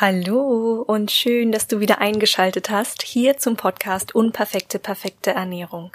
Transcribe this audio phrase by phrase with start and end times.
[0.00, 5.90] Hallo und schön, dass du wieder eingeschaltet hast hier zum Podcast Unperfekte, perfekte Ernährung.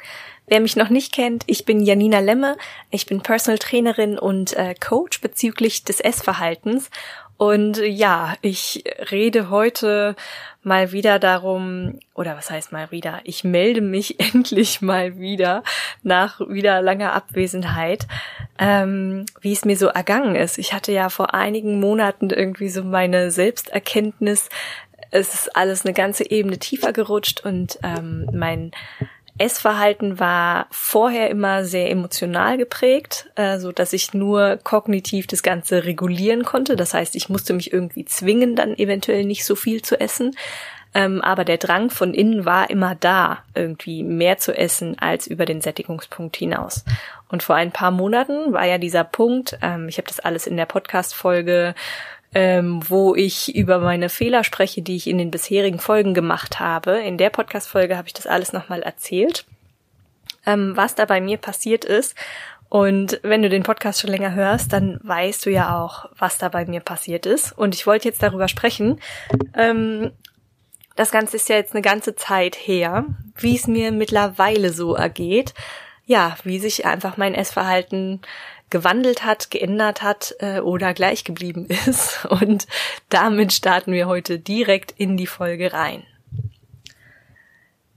[0.45, 2.57] Wer mich noch nicht kennt, ich bin Janina Lemme,
[2.91, 6.89] ich bin Personal Trainerin und äh, Coach bezüglich des Essverhaltens
[7.37, 10.15] und ja, ich rede heute
[10.61, 15.63] mal wieder darum, oder was heißt mal wieder, ich melde mich endlich mal wieder
[16.03, 18.07] nach wieder langer Abwesenheit,
[18.59, 20.57] ähm, wie es mir so ergangen ist.
[20.57, 24.49] Ich hatte ja vor einigen Monaten irgendwie so meine Selbsterkenntnis,
[25.11, 28.71] es ist alles eine ganze Ebene tiefer gerutscht und ähm, mein
[29.37, 35.85] Essverhalten war vorher immer sehr emotional geprägt, äh, so dass ich nur kognitiv das Ganze
[35.85, 36.75] regulieren konnte.
[36.75, 40.35] Das heißt, ich musste mich irgendwie zwingen, dann eventuell nicht so viel zu essen.
[40.95, 45.45] Ähm, aber der Drang von innen war immer da, irgendwie mehr zu essen als über
[45.45, 46.85] den Sättigungspunkt hinaus.
[47.29, 50.55] Und vor ein paar Monaten war ja dieser Punkt, ähm, ich habe das alles in
[50.55, 51.73] der Podcast-Folge
[52.33, 56.99] ähm, wo ich über meine Fehler spreche, die ich in den bisherigen Folgen gemacht habe.
[56.99, 59.45] In der Podcast-Folge habe ich das alles nochmal erzählt,
[60.45, 62.15] ähm, was da bei mir passiert ist.
[62.69, 66.49] Und wenn du den Podcast schon länger hörst, dann weißt du ja auch, was da
[66.49, 67.51] bei mir passiert ist.
[67.55, 68.99] Und ich wollte jetzt darüber sprechen.
[69.55, 70.11] Ähm,
[70.95, 75.53] das Ganze ist ja jetzt eine ganze Zeit her, wie es mir mittlerweile so ergeht.
[76.05, 78.21] Ja, wie sich einfach mein Essverhalten
[78.73, 82.25] gewandelt hat, geändert hat äh, oder gleich geblieben ist.
[82.25, 82.67] Und
[83.07, 86.03] damit starten wir heute direkt in die Folge rein.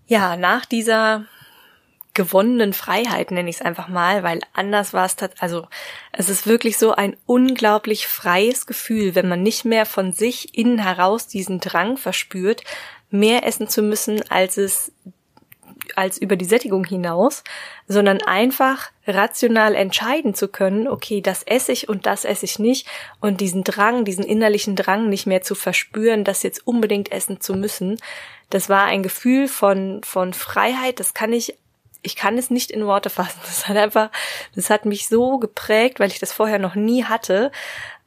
[0.07, 1.25] Ja, nach dieser
[2.13, 5.67] gewonnenen Freiheit nenne ich es einfach mal, weil anders war es also
[6.13, 10.79] es ist wirklich so ein unglaublich freies Gefühl, wenn man nicht mehr von sich innen
[10.79, 12.63] heraus diesen Drang verspürt,
[13.11, 14.93] mehr essen zu müssen, als es
[15.97, 17.43] als über die Sättigung hinaus,
[17.89, 22.87] sondern einfach rational entscheiden zu können, okay, das esse ich und das esse ich nicht
[23.21, 27.55] und diesen Drang, diesen innerlichen Drang nicht mehr zu verspüren, das jetzt unbedingt essen zu
[27.55, 27.99] müssen.
[28.51, 31.57] Das war ein Gefühl von, von Freiheit, das kann ich
[32.03, 33.39] ich kann es nicht in Worte fassen.
[33.47, 34.11] Das hat einfach,
[34.55, 37.51] das hat mich so geprägt, weil ich das vorher noch nie hatte.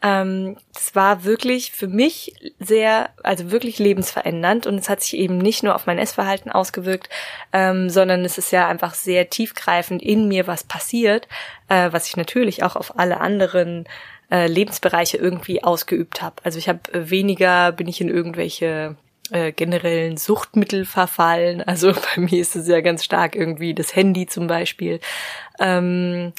[0.02, 0.56] Ähm,
[0.94, 5.76] war wirklich für mich sehr, also wirklich lebensverändernd und es hat sich eben nicht nur
[5.76, 7.10] auf mein Essverhalten ausgewirkt,
[7.52, 11.28] ähm, sondern es ist ja einfach sehr tiefgreifend in mir was passiert,
[11.68, 13.90] äh, was ich natürlich auch auf alle anderen
[14.32, 16.36] äh, Lebensbereiche irgendwie ausgeübt habe.
[16.44, 18.96] Also ich habe weniger, bin ich in irgendwelche
[19.32, 21.64] äh, generellen Suchtmittel verfallen.
[21.70, 25.00] Also bei mir ist es ja ganz stark irgendwie das Handy zum Beispiel.
[25.60, 26.34] Ähm,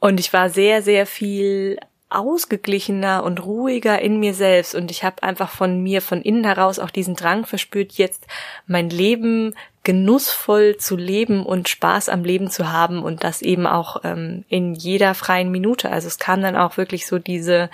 [0.00, 1.78] und ich war sehr, sehr viel
[2.10, 6.80] ausgeglichener und ruhiger in mir selbst und ich habe einfach von mir von innen heraus
[6.80, 8.26] auch diesen Drang verspürt, jetzt
[8.66, 9.54] mein Leben
[9.84, 14.74] genussvoll zu leben und Spaß am Leben zu haben und das eben auch ähm, in
[14.74, 15.90] jeder freien Minute.
[15.90, 17.70] Also es kam dann auch wirklich so diese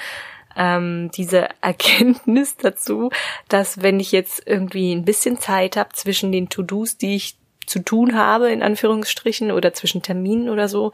[0.57, 3.11] ähm, diese Erkenntnis dazu,
[3.49, 7.37] dass wenn ich jetzt irgendwie ein bisschen Zeit habe zwischen den To-Dos, die ich
[7.67, 10.93] zu tun habe, in Anführungsstrichen, oder zwischen Terminen oder so,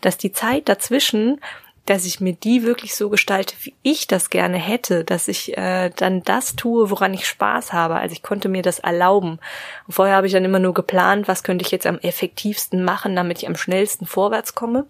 [0.00, 1.40] dass die Zeit dazwischen
[1.86, 5.90] dass ich mir die wirklich so gestalte, wie ich das gerne hätte, dass ich äh,
[5.94, 7.96] dann das tue, woran ich Spaß habe.
[7.96, 9.38] Also ich konnte mir das erlauben.
[9.86, 13.14] Und vorher habe ich dann immer nur geplant, was könnte ich jetzt am effektivsten machen,
[13.14, 14.86] damit ich am schnellsten vorwärts komme.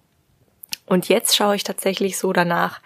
[0.86, 2.80] Und jetzt schaue ich tatsächlich so danach,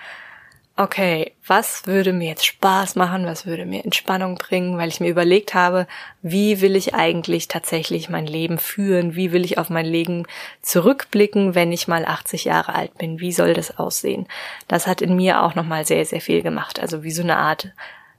[0.79, 5.09] okay, was würde mir jetzt Spaß machen, was würde mir Entspannung bringen, weil ich mir
[5.09, 5.89] überlegt habe,
[6.23, 10.25] wie will ich eigentlich tatsächlich mein Leben führen, wie will ich auf mein Leben
[10.63, 14.29] zurückblicken, wenn ich mal 80 Jahre alt bin, wie soll das aussehen?
[14.69, 17.73] Das hat in mir auch nochmal sehr, sehr viel gemacht, also wie so eine Art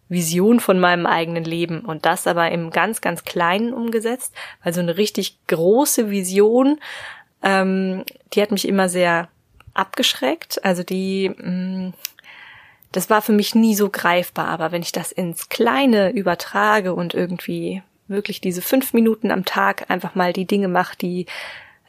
[0.10, 4.82] Vision von meinem eigenen Leben und das aber im ganz, ganz Kleinen umgesetzt, weil so
[4.82, 6.82] eine richtig große Vision,
[7.42, 8.04] ähm,
[8.34, 9.30] die hat mich immer sehr
[9.74, 11.94] abgeschreckt, also die, mh, mm,
[12.92, 17.14] das war für mich nie so greifbar, aber wenn ich das ins Kleine übertrage und
[17.14, 21.28] irgendwie wirklich diese fünf Minuten am Tag einfach mal die Dinge mache, die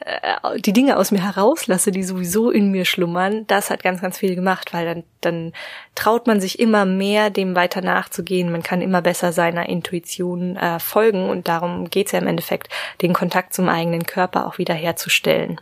[0.05, 4.17] äh, die Dinge aus mir herauslasse, die sowieso in mir schlummern, das hat ganz, ganz
[4.17, 5.53] viel gemacht, weil dann, dann
[5.95, 8.51] traut man sich immer mehr, dem weiter nachzugehen.
[8.51, 12.69] Man kann immer besser seiner Intuition äh, folgen und darum geht's ja im Endeffekt,
[13.01, 15.59] den Kontakt zum eigenen Körper auch wieder herzustellen.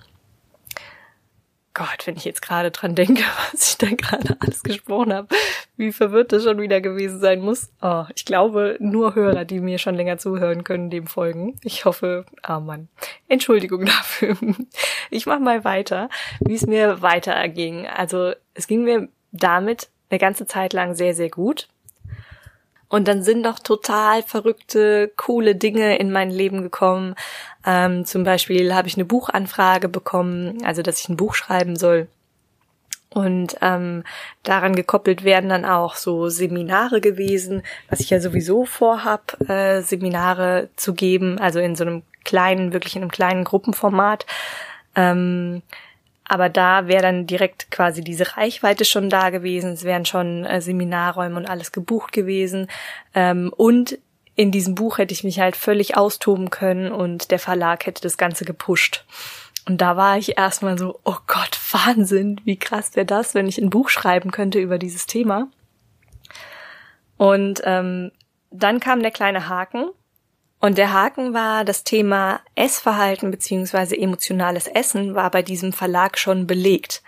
[1.80, 3.24] Gott, wenn ich jetzt gerade dran denke,
[3.54, 5.30] was ich da gerade alles gesprochen habe,
[5.78, 7.70] wie verwirrt das schon wieder gewesen sein muss.
[7.82, 11.58] Oh, ich glaube, nur Hörer, die mir schon länger zuhören können, dem folgen.
[11.64, 12.90] Ich hoffe, ah oh Mann,
[13.30, 14.36] Entschuldigung dafür.
[15.10, 16.10] Ich mache mal weiter,
[16.42, 17.88] wie es mir weiter erging.
[17.88, 21.70] Also es ging mir damit eine ganze Zeit lang sehr, sehr gut.
[22.90, 27.16] Und dann sind noch total verrückte, coole Dinge in mein Leben gekommen.
[27.70, 32.08] Ähm, zum Beispiel habe ich eine Buchanfrage bekommen, also dass ich ein Buch schreiben soll.
[33.12, 34.04] Und ähm,
[34.42, 40.70] daran gekoppelt werden dann auch so Seminare gewesen, was ich ja sowieso vorhab, äh, Seminare
[40.78, 44.26] zu geben, also in so einem kleinen, wirklich in einem kleinen Gruppenformat.
[44.96, 45.62] Ähm,
[46.26, 49.74] aber da wäre dann direkt quasi diese Reichweite schon da gewesen.
[49.74, 52.68] Es wären schon äh, Seminarräume und alles gebucht gewesen.
[53.14, 54.00] Ähm, und
[54.40, 58.18] in diesem Buch hätte ich mich halt völlig austoben können und der Verlag hätte das
[58.18, 59.04] Ganze gepusht.
[59.68, 63.58] Und da war ich erstmal so, oh Gott, Wahnsinn, wie krass wäre das, wenn ich
[63.58, 65.50] ein Buch schreiben könnte über dieses Thema.
[67.18, 68.14] Und ähm,
[68.50, 69.90] dann kam der kleine Haken.
[70.62, 76.48] Und der Haken war, das Thema Essverhalten beziehungsweise emotionales Essen war bei diesem Verlag schon
[76.48, 77.04] belegt.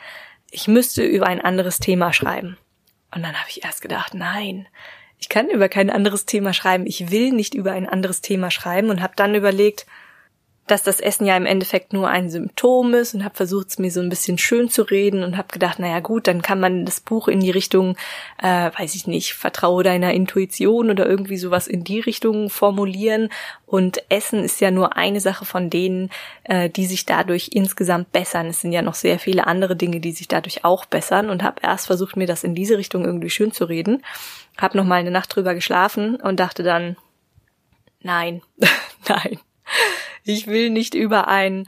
[0.49, 2.57] Ich müsste über ein anderes Thema schreiben.
[3.15, 4.67] Und dann habe ich erst gedacht, nein,
[5.21, 6.85] ich kann über kein anderes Thema schreiben.
[6.87, 9.85] Ich will nicht über ein anderes Thema schreiben und habe dann überlegt,
[10.67, 13.91] dass das Essen ja im Endeffekt nur ein Symptom ist und habe versucht, es mir
[13.91, 17.01] so ein bisschen schön zu reden und habe gedacht, naja gut, dann kann man das
[17.01, 17.97] Buch in die Richtung,
[18.41, 23.29] äh, weiß ich nicht, vertraue deiner Intuition oder irgendwie sowas in die Richtung formulieren.
[23.65, 26.09] Und Essen ist ja nur eine Sache von denen,
[26.45, 28.47] äh, die sich dadurch insgesamt bessern.
[28.47, 31.61] Es sind ja noch sehr viele andere Dinge, die sich dadurch auch bessern und habe
[31.61, 34.03] erst versucht, mir das in diese Richtung irgendwie schön zu reden.
[34.61, 36.95] Habe noch mal eine Nacht drüber geschlafen und dachte dann,
[38.01, 38.41] nein,
[39.09, 39.39] nein
[40.23, 41.67] ich will nicht über ein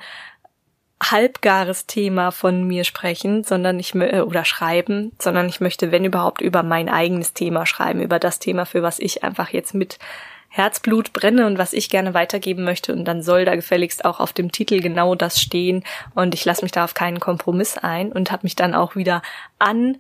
[1.02, 6.40] halbgares Thema von mir sprechen, sondern ich äh, oder schreiben, sondern ich möchte, wenn überhaupt,
[6.40, 10.00] über mein eigenes Thema schreiben, über das Thema, für was ich einfach jetzt mit
[10.48, 12.94] Herzblut brenne und was ich gerne weitergeben möchte.
[12.94, 15.84] Und dann soll da gefälligst auch auf dem Titel genau das stehen.
[16.14, 19.24] Und ich lasse mich da auf keinen Kompromiss ein und habe mich dann auch wieder
[19.58, 19.98] an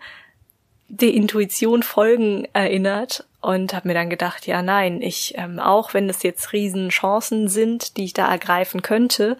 [0.99, 6.07] die Intuition folgen erinnert und habe mir dann gedacht, ja nein, ich ähm, auch wenn
[6.07, 9.37] das jetzt Riesenchancen sind, die ich da ergreifen könnte,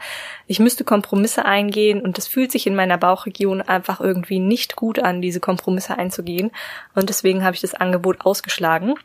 [0.47, 4.97] ich müsste Kompromisse eingehen und es fühlt sich in meiner Bauchregion einfach irgendwie nicht gut
[4.97, 6.51] an, diese Kompromisse einzugehen.
[6.95, 8.95] Und deswegen habe ich das Angebot ausgeschlagen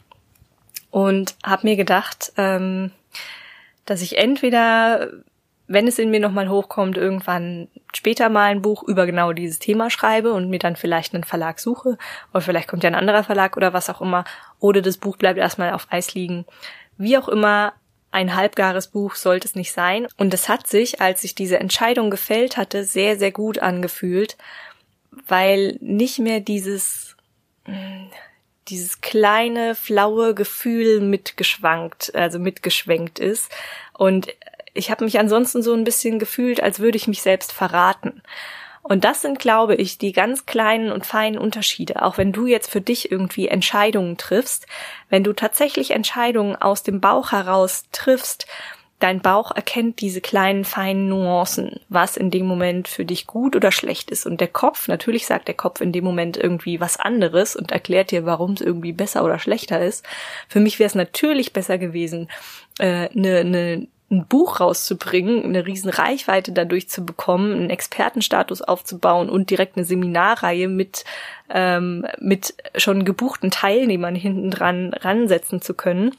[0.90, 2.92] und habe mir gedacht, ähm,
[3.84, 5.10] dass ich entweder
[5.68, 9.90] wenn es in mir nochmal hochkommt, irgendwann später mal ein Buch über genau dieses Thema
[9.90, 11.98] schreibe und mir dann vielleicht einen Verlag suche
[12.32, 14.24] oder vielleicht kommt ja ein anderer Verlag oder was auch immer
[14.58, 16.46] oder das Buch bleibt erstmal auf Eis liegen.
[16.96, 17.74] Wie auch immer,
[18.10, 20.06] ein halbgares Buch sollte es nicht sein.
[20.16, 24.38] Und es hat sich, als ich diese Entscheidung gefällt hatte, sehr, sehr gut angefühlt,
[25.26, 27.16] weil nicht mehr dieses,
[28.68, 33.52] dieses kleine, flaue Gefühl mitgeschwankt, also mitgeschwenkt ist.
[33.92, 34.28] Und
[34.78, 38.22] ich habe mich ansonsten so ein bisschen gefühlt, als würde ich mich selbst verraten.
[38.82, 42.02] Und das sind, glaube ich, die ganz kleinen und feinen Unterschiede.
[42.02, 44.66] Auch wenn du jetzt für dich irgendwie Entscheidungen triffst,
[45.10, 48.46] wenn du tatsächlich Entscheidungen aus dem Bauch heraus triffst,
[48.98, 53.70] dein Bauch erkennt diese kleinen feinen Nuancen, was in dem Moment für dich gut oder
[53.70, 54.26] schlecht ist.
[54.26, 58.10] Und der Kopf, natürlich sagt der Kopf in dem Moment irgendwie was anderes und erklärt
[58.10, 60.04] dir, warum es irgendwie besser oder schlechter ist.
[60.48, 62.28] Für mich wäre es natürlich besser gewesen,
[62.78, 69.28] äh, eine, eine ein Buch rauszubringen, eine riesen Reichweite dadurch zu bekommen, einen Expertenstatus aufzubauen
[69.28, 71.04] und direkt eine Seminarreihe mit
[71.50, 76.14] ähm, mit schon gebuchten Teilnehmern hinten dran ransetzen zu können.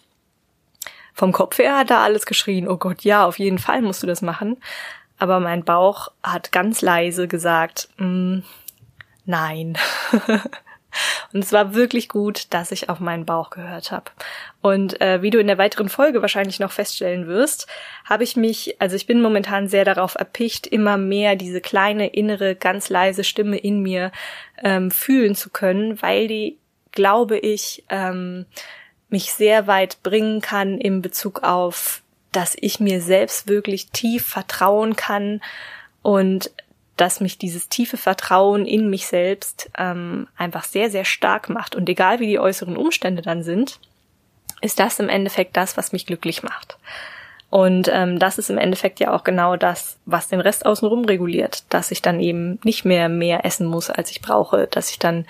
[1.13, 4.07] Vom Kopf her hat da alles geschrien, oh Gott, ja, auf jeden Fall musst du
[4.07, 4.57] das machen.
[5.17, 8.39] Aber mein Bauch hat ganz leise gesagt, mm,
[9.25, 9.77] nein.
[11.33, 14.11] Und es war wirklich gut, dass ich auf meinen Bauch gehört habe.
[14.61, 17.67] Und äh, wie du in der weiteren Folge wahrscheinlich noch feststellen wirst,
[18.05, 22.55] habe ich mich, also ich bin momentan sehr darauf erpicht, immer mehr diese kleine innere,
[22.55, 24.11] ganz leise Stimme in mir
[24.63, 26.57] ähm, fühlen zu können, weil die,
[26.91, 28.45] glaube ich, ähm,
[29.09, 34.95] mich sehr weit bringen kann in Bezug auf, dass ich mir selbst wirklich tief vertrauen
[34.95, 35.41] kann
[36.01, 36.51] und
[36.99, 41.75] dass mich dieses tiefe Vertrauen in mich selbst ähm, einfach sehr, sehr stark macht.
[41.75, 43.79] Und egal wie die äußeren Umstände dann sind,
[44.61, 46.77] ist das im Endeffekt das, was mich glücklich macht.
[47.49, 51.63] Und ähm, das ist im Endeffekt ja auch genau das, was den Rest außenrum reguliert,
[51.69, 55.25] dass ich dann eben nicht mehr mehr essen muss, als ich brauche, dass ich dann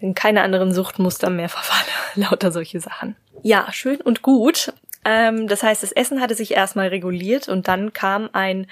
[0.00, 3.14] in keine anderen Suchtmuster mehr verfalle, lauter solche Sachen.
[3.42, 4.72] Ja, schön und gut.
[5.04, 8.66] Ähm, das heißt, das Essen hatte sich erstmal reguliert und dann kam ein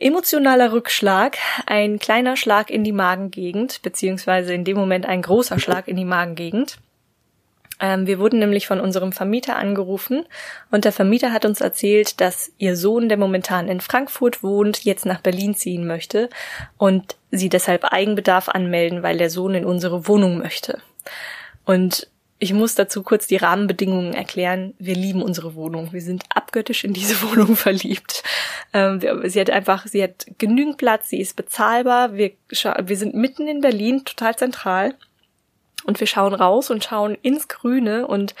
[0.00, 5.88] Emotionaler Rückschlag, ein kleiner Schlag in die Magengegend, beziehungsweise in dem Moment ein großer Schlag
[5.88, 6.78] in die Magengegend.
[7.80, 10.24] Ähm, wir wurden nämlich von unserem Vermieter angerufen
[10.70, 15.04] und der Vermieter hat uns erzählt, dass ihr Sohn, der momentan in Frankfurt wohnt, jetzt
[15.04, 16.30] nach Berlin ziehen möchte
[16.78, 20.78] und sie deshalb Eigenbedarf anmelden, weil der Sohn in unsere Wohnung möchte.
[21.66, 22.08] Und
[22.42, 24.74] ich muss dazu kurz die Rahmenbedingungen erklären.
[24.78, 25.92] Wir lieben unsere Wohnung.
[25.92, 28.24] Wir sind abgöttisch in diese Wohnung verliebt.
[28.72, 32.14] Ähm, sie hat einfach, sie hat genügend Platz, sie ist bezahlbar.
[32.14, 34.94] Wir, wir sind mitten in Berlin, total zentral.
[35.84, 38.34] Und wir schauen raus und schauen ins Grüne und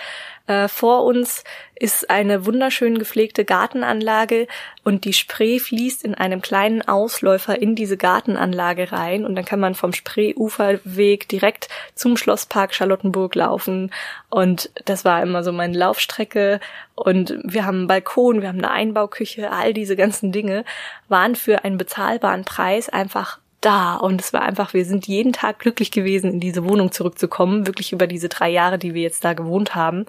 [0.50, 1.44] äh, vor uns
[1.76, 4.48] ist eine wunderschön gepflegte Gartenanlage
[4.82, 9.24] und die Spree fließt in einem kleinen Ausläufer in diese Gartenanlage rein.
[9.24, 13.92] Und dann kann man vom Spreeuferweg direkt zum Schlosspark Charlottenburg laufen.
[14.28, 16.58] Und das war immer so meine Laufstrecke.
[16.96, 20.64] Und wir haben einen Balkon, wir haben eine Einbauküche, all diese ganzen Dinge
[21.08, 25.58] waren für einen bezahlbaren Preis einfach da und es war einfach, wir sind jeden Tag
[25.58, 29.34] glücklich gewesen, in diese Wohnung zurückzukommen, wirklich über diese drei Jahre, die wir jetzt da
[29.34, 30.06] gewohnt haben.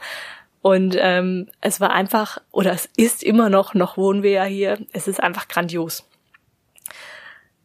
[0.62, 4.78] Und ähm, es war einfach, oder es ist immer noch, noch wohnen wir ja hier,
[4.94, 6.06] es ist einfach grandios.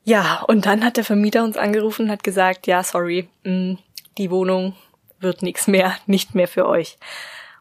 [0.05, 3.79] Ja, und dann hat der Vermieter uns angerufen und hat gesagt, ja, sorry, mh, mm,
[4.19, 4.75] die Wohnung
[5.21, 6.97] wird nichts mehr, nicht mehr für euch.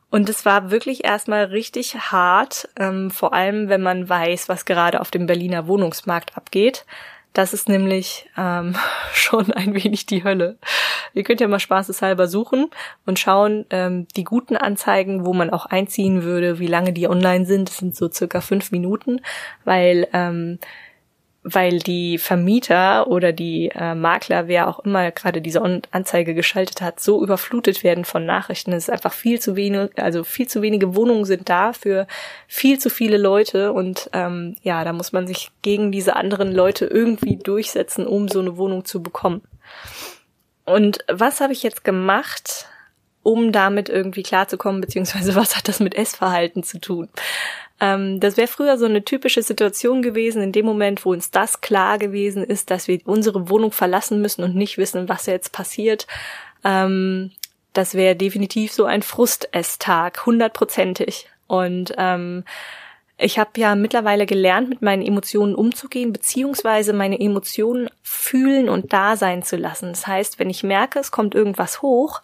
[0.09, 5.01] Und es war wirklich erstmal richtig hart, ähm, vor allem wenn man weiß, was gerade
[5.01, 6.85] auf dem Berliner Wohnungsmarkt abgeht.
[7.35, 8.75] Das ist nämlich ähm,
[9.13, 10.57] schon ein wenig die Hölle.
[11.13, 12.69] Ihr könnt ja mal spaßeshalber suchen
[13.05, 17.45] und schauen, ähm, die guten Anzeigen, wo man auch einziehen würde, wie lange die online
[17.45, 19.21] sind, das sind so circa fünf Minuten,
[19.65, 20.59] weil ähm,
[21.47, 26.99] weil die Vermieter oder die äh, Makler, wer auch immer gerade diese Anzeige geschaltet hat,
[26.99, 28.73] so überflutet werden von Nachrichten.
[28.73, 32.07] Es ist einfach viel zu wenig, also viel zu wenige Wohnungen sind da für
[32.47, 36.87] viel zu viele Leute und ähm, ja, da muss man sich gegen diese anderen Leute
[36.87, 39.43] irgendwie durchsetzen, um so eine Wohnung zu bekommen.
[40.65, 42.67] Und was habe ich jetzt gemacht,
[43.25, 47.09] um damit irgendwie klarzukommen, beziehungsweise was hat das mit Essverhalten zu tun?
[47.81, 51.59] Ähm, das wäre früher so eine typische Situation gewesen, in dem Moment, wo uns das
[51.59, 56.05] klar gewesen ist, dass wir unsere Wohnung verlassen müssen und nicht wissen, was jetzt passiert.
[56.63, 57.31] Ähm,
[57.73, 61.27] das wäre definitiv so ein Frustesstag, hundertprozentig.
[61.47, 62.43] Und ähm,
[63.17, 69.17] ich habe ja mittlerweile gelernt, mit meinen Emotionen umzugehen, beziehungsweise meine Emotionen fühlen und da
[69.17, 69.89] sein zu lassen.
[69.89, 72.21] Das heißt, wenn ich merke, es kommt irgendwas hoch,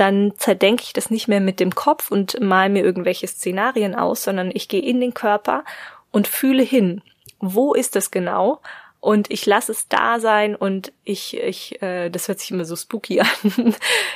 [0.00, 4.24] dann zerdenke ich das nicht mehr mit dem Kopf und mal mir irgendwelche Szenarien aus,
[4.24, 5.64] sondern ich gehe in den Körper
[6.10, 7.02] und fühle hin.
[7.40, 8.60] Wo ist das genau?
[9.00, 12.74] Und ich lasse es da sein und ich, ich, äh, das hört sich immer so
[12.74, 13.20] spooky
[13.56, 13.74] an.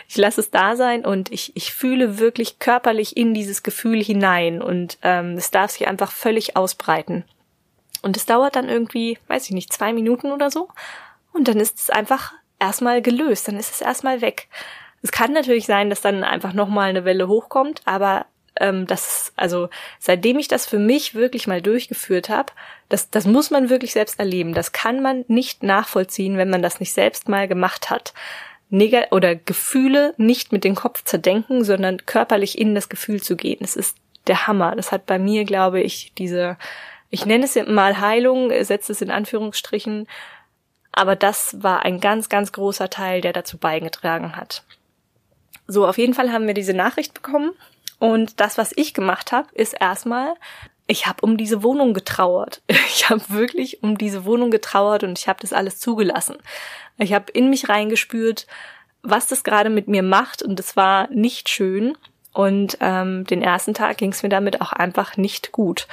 [0.08, 4.60] ich lasse es da sein und ich, ich fühle wirklich körperlich in dieses Gefühl hinein
[4.60, 7.24] und ähm, es darf sich einfach völlig ausbreiten.
[8.02, 10.68] Und es dauert dann irgendwie, weiß ich nicht, zwei Minuten oder so.
[11.32, 14.48] Und dann ist es einfach erstmal gelöst, dann ist es erstmal weg.
[15.02, 18.26] Es kann natürlich sein, dass dann einfach nochmal eine Welle hochkommt, aber
[18.56, 22.52] ähm, das, also seitdem ich das für mich wirklich mal durchgeführt habe,
[22.88, 24.54] das, das muss man wirklich selbst erleben.
[24.54, 28.12] Das kann man nicht nachvollziehen, wenn man das nicht selbst mal gemacht hat.
[28.68, 33.58] Neg oder Gefühle nicht mit dem Kopf zerdenken, sondern körperlich in das Gefühl zu gehen.
[33.60, 34.76] Das ist der Hammer.
[34.76, 36.56] Das hat bei mir, glaube ich, diese,
[37.08, 40.06] ich nenne es mal Heilung, setze es in Anführungsstrichen,
[40.92, 44.64] aber das war ein ganz, ganz großer Teil, der dazu beigetragen hat.
[45.70, 47.52] So, auf jeden Fall haben wir diese Nachricht bekommen.
[48.00, 50.34] Und das, was ich gemacht habe, ist erstmal,
[50.88, 52.62] ich habe um diese Wohnung getrauert.
[52.92, 56.36] Ich habe wirklich um diese Wohnung getrauert und ich habe das alles zugelassen.
[56.98, 58.46] Ich habe in mich reingespürt,
[59.02, 61.96] was das gerade mit mir macht und es war nicht schön.
[62.32, 65.88] Und ähm, den ersten Tag ging es mir damit auch einfach nicht gut.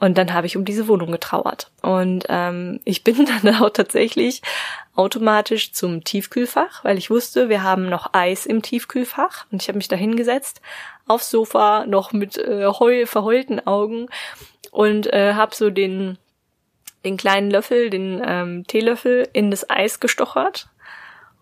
[0.00, 1.70] Und dann habe ich um diese Wohnung getrauert.
[1.82, 4.42] Und ähm, ich bin dann auch tatsächlich
[4.94, 9.46] automatisch zum Tiefkühlfach, weil ich wusste, wir haben noch Eis im Tiefkühlfach.
[9.50, 10.60] Und ich habe mich da hingesetzt,
[11.06, 14.08] aufs Sofa, noch mit äh, heu, verheulten Augen
[14.70, 16.18] und äh, habe so den,
[17.04, 20.68] den kleinen Löffel, den ähm, Teelöffel in das Eis gestochert.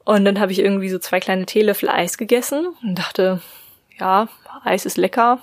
[0.05, 3.43] Und dann habe ich irgendwie so zwei kleine Teelöffel Eis gegessen und dachte,
[3.99, 4.29] ja,
[4.63, 5.41] Eis ist lecker.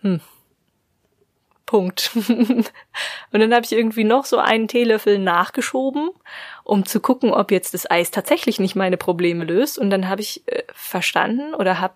[0.00, 0.20] Hm,
[1.66, 2.10] Punkt.
[2.28, 2.70] und
[3.32, 6.10] dann habe ich irgendwie noch so einen Teelöffel nachgeschoben,
[6.62, 9.78] um zu gucken, ob jetzt das Eis tatsächlich nicht meine Probleme löst.
[9.78, 11.94] Und dann habe ich äh, verstanden oder habe,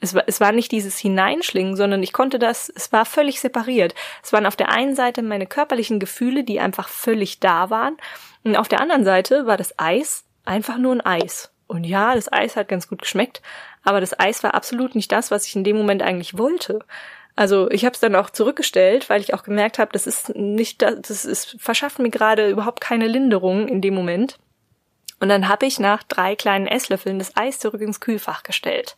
[0.00, 3.94] es es war nicht dieses Hineinschlingen, sondern ich konnte das, es war völlig separiert.
[4.22, 7.96] Es waren auf der einen Seite meine körperlichen Gefühle, die einfach völlig da waren.
[8.42, 11.50] Und auf der anderen Seite war das Eis einfach nur ein Eis.
[11.66, 13.40] Und ja, das Eis hat ganz gut geschmeckt,
[13.82, 16.80] aber das Eis war absolut nicht das, was ich in dem Moment eigentlich wollte.
[17.36, 20.82] Also ich habe es dann auch zurückgestellt, weil ich auch gemerkt habe, das ist nicht,
[20.82, 24.38] das ist verschafft mir gerade überhaupt keine Linderung in dem Moment.
[25.20, 28.96] Und dann habe ich nach drei kleinen Esslöffeln das Eis zurück ins Kühlfach gestellt.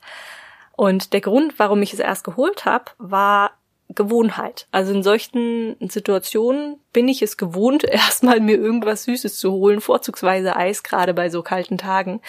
[0.72, 3.52] Und der Grund, warum ich es erst geholt habe, war
[3.88, 4.66] Gewohnheit.
[4.72, 10.56] Also in solchen Situationen bin ich es gewohnt, erstmal mir irgendwas Süßes zu holen, vorzugsweise
[10.56, 12.20] Eis, gerade bei so kalten Tagen.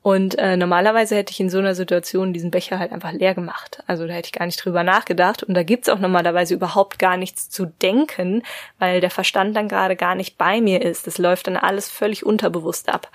[0.00, 3.82] Und äh, normalerweise hätte ich in so einer Situation diesen Becher halt einfach leer gemacht.
[3.86, 5.42] Also da hätte ich gar nicht drüber nachgedacht.
[5.42, 8.42] Und da gibt's auch normalerweise überhaupt gar nichts zu denken,
[8.78, 11.06] weil der Verstand dann gerade gar nicht bei mir ist.
[11.06, 13.10] Das läuft dann alles völlig unterbewusst ab.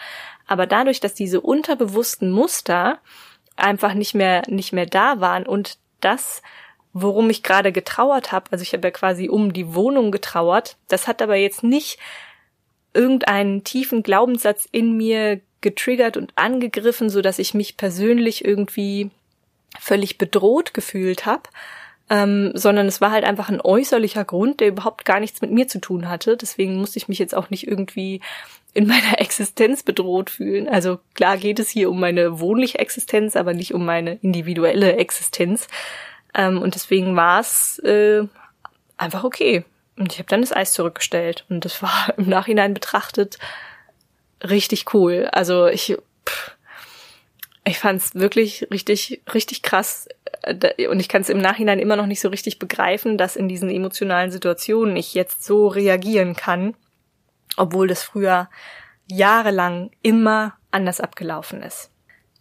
[0.46, 3.00] Aber dadurch, dass diese unterbewussten Muster
[3.56, 6.42] einfach nicht mehr nicht mehr da waren und das
[6.94, 11.08] worum ich gerade getrauert habe, also ich habe ja quasi um die Wohnung getrauert, das
[11.08, 11.98] hat aber jetzt nicht
[12.94, 19.10] irgendeinen tiefen Glaubenssatz in mir getriggert und angegriffen, so dass ich mich persönlich irgendwie
[19.80, 21.44] völlig bedroht gefühlt habe,
[22.10, 25.68] ähm, sondern es war halt einfach ein äußerlicher Grund, der überhaupt gar nichts mit mir
[25.68, 26.38] zu tun hatte.
[26.38, 28.22] Deswegen musste ich mich jetzt auch nicht irgendwie
[28.74, 30.68] in meiner Existenz bedroht fühlen.
[30.68, 35.68] Also klar geht es hier um meine wohnliche Existenz, aber nicht um meine individuelle Existenz.
[36.36, 38.24] Ähm, und deswegen war es äh,
[38.98, 39.64] einfach okay.
[39.98, 41.46] Und ich habe dann das Eis zurückgestellt.
[41.50, 43.40] Und das war im Nachhinein betrachtet
[44.48, 45.30] richtig cool.
[45.32, 45.98] Also ich,
[46.28, 46.56] pff,
[47.66, 50.08] ich fand es wirklich richtig, richtig krass.
[50.90, 53.70] Und ich kann es im Nachhinein immer noch nicht so richtig begreifen, dass in diesen
[53.70, 56.76] emotionalen Situationen ich jetzt so reagieren kann,
[57.56, 58.50] obwohl das früher
[59.08, 61.90] jahrelang immer anders abgelaufen ist.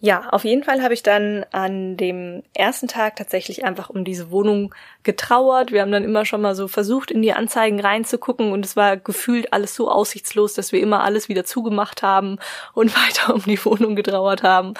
[0.04, 4.32] Ja, auf jeden Fall habe ich dann an dem ersten Tag tatsächlich einfach um diese
[4.32, 5.70] Wohnung getrauert.
[5.70, 8.96] Wir haben dann immer schon mal so versucht, in die Anzeigen reinzugucken und es war
[8.96, 12.40] gefühlt alles so aussichtslos, dass wir immer alles wieder zugemacht haben
[12.74, 14.74] und weiter um die Wohnung getrauert haben.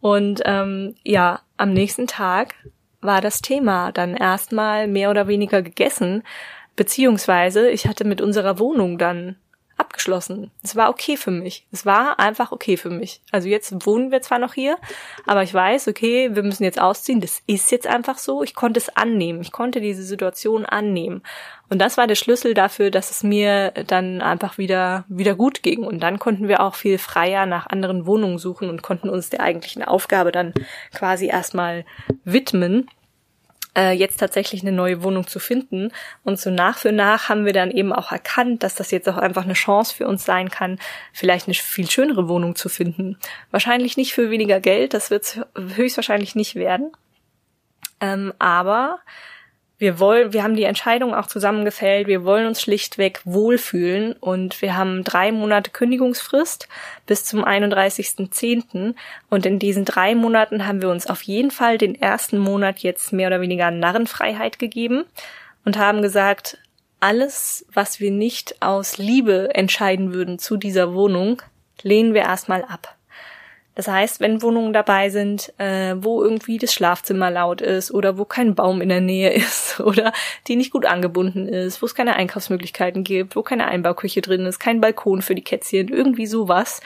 [0.00, 2.54] Und ähm, ja, am nächsten Tag
[3.00, 6.22] war das Thema dann erstmal mehr oder weniger gegessen,
[6.76, 9.34] beziehungsweise ich hatte mit unserer Wohnung dann
[9.80, 10.50] abgeschlossen.
[10.62, 11.66] Es war okay für mich.
[11.72, 13.20] Es war einfach okay für mich.
[13.32, 14.76] Also jetzt wohnen wir zwar noch hier,
[15.26, 17.20] aber ich weiß, okay, wir müssen jetzt ausziehen.
[17.20, 18.42] Das ist jetzt einfach so.
[18.42, 19.40] Ich konnte es annehmen.
[19.40, 21.22] Ich konnte diese Situation annehmen.
[21.70, 25.84] Und das war der Schlüssel dafür, dass es mir dann einfach wieder, wieder gut ging.
[25.84, 29.40] Und dann konnten wir auch viel freier nach anderen Wohnungen suchen und konnten uns der
[29.40, 30.52] eigentlichen Aufgabe dann
[30.92, 31.84] quasi erstmal
[32.24, 32.88] widmen
[33.76, 35.92] äh, jetzt tatsächlich eine neue Wohnung zu finden.
[36.24, 39.16] Und so nach für nach haben wir dann eben auch erkannt, dass das jetzt auch
[39.16, 40.78] einfach eine Chance für uns sein kann,
[41.12, 43.18] vielleicht eine viel schönere Wohnung zu finden.
[43.50, 46.92] Wahrscheinlich nicht für weniger Geld, das wird höchstwahrscheinlich nicht werden.
[48.00, 49.00] Ähm, aber
[49.80, 54.76] wir wollen, wir haben die Entscheidung auch zusammengefällt, wir wollen uns schlichtweg wohlfühlen und wir
[54.76, 56.68] haben drei Monate Kündigungsfrist
[57.06, 58.94] bis zum 31.10.
[59.30, 63.14] Und in diesen drei Monaten haben wir uns auf jeden Fall den ersten Monat jetzt
[63.14, 65.04] mehr oder weniger Narrenfreiheit gegeben
[65.64, 66.58] und haben gesagt,
[67.00, 71.40] alles, was wir nicht aus Liebe entscheiden würden zu dieser Wohnung,
[71.80, 72.96] lehnen wir erstmal ab.
[73.74, 78.24] Das heißt, wenn Wohnungen dabei sind, äh, wo irgendwie das Schlafzimmer laut ist oder wo
[78.24, 80.12] kein Baum in der Nähe ist oder
[80.48, 84.58] die nicht gut angebunden ist, wo es keine Einkaufsmöglichkeiten gibt, wo keine Einbauküche drin ist,
[84.58, 86.80] kein Balkon für die Kätzchen, irgendwie sowas,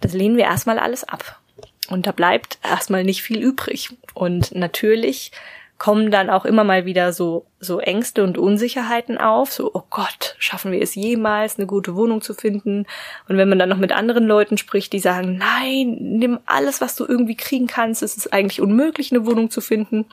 [0.00, 1.40] das lehnen wir erstmal alles ab.
[1.88, 3.90] Und da bleibt erstmal nicht viel übrig.
[4.14, 5.32] Und natürlich
[5.78, 10.34] kommen dann auch immer mal wieder so, so Ängste und Unsicherheiten auf, so, oh Gott,
[10.38, 12.84] schaffen wir es jemals, eine gute Wohnung zu finden?
[13.28, 16.96] Und wenn man dann noch mit anderen Leuten spricht, die sagen, nein, nimm alles, was
[16.96, 20.06] du irgendwie kriegen kannst, es ist eigentlich unmöglich, eine Wohnung zu finden.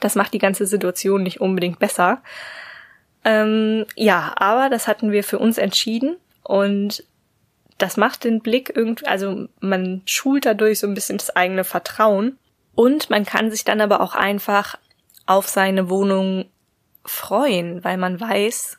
[0.00, 2.20] Das macht die ganze Situation nicht unbedingt besser.
[3.24, 7.04] Ähm, ja, aber das hatten wir für uns entschieden und
[7.78, 12.36] das macht den Blick irgendwie, also man schult dadurch so ein bisschen das eigene Vertrauen
[12.74, 14.78] und man kann sich dann aber auch einfach
[15.26, 16.46] auf seine Wohnung
[17.04, 18.78] freuen, weil man weiß,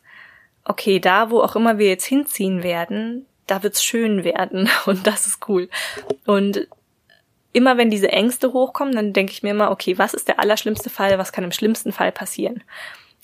[0.65, 5.27] okay, da wo auch immer wir jetzt hinziehen werden, da wird's schön werden und das
[5.27, 5.69] ist cool.
[6.25, 6.67] Und
[7.51, 10.89] immer wenn diese Ängste hochkommen, dann denke ich mir immer, okay, was ist der allerschlimmste
[10.89, 12.63] Fall, was kann im schlimmsten Fall passieren?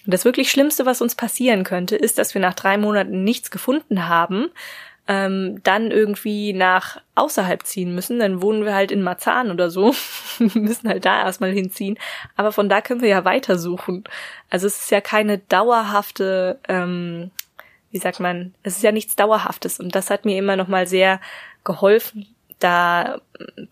[0.06, 3.52] Und das wirklich Schlimmste, was uns passieren könnte, ist, dass wir nach drei Monaten nichts
[3.52, 4.50] gefunden haben,
[5.10, 9.96] ähm, dann irgendwie nach außerhalb ziehen müssen, dann wohnen wir halt in Marzahn oder so,
[10.40, 11.98] müssen halt da erstmal hinziehen.
[12.36, 14.04] Aber von da können wir ja weitersuchen.
[14.52, 17.32] Also es ist ja keine dauerhafte, ähm,
[17.90, 19.80] wie sagt man, es ist ja nichts Dauerhaftes.
[19.80, 21.20] Und das hat mir immer nochmal sehr
[21.64, 22.28] geholfen,
[22.60, 23.20] da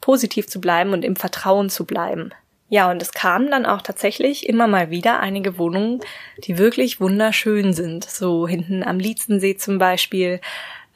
[0.01, 2.31] positiv zu bleiben und im Vertrauen zu bleiben.
[2.69, 6.01] Ja, und es kamen dann auch tatsächlich immer mal wieder einige Wohnungen,
[6.39, 8.03] die wirklich wunderschön sind.
[8.05, 10.41] So hinten am Lietzensee zum Beispiel